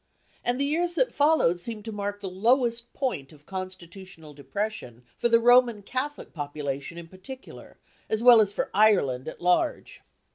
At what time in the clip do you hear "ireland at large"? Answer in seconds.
8.73-10.01